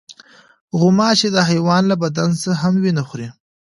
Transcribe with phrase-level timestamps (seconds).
[0.79, 2.29] غوماشې د حیوان له بدن
[2.61, 3.27] هم وینه خوري.